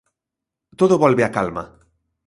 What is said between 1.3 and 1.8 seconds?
calma.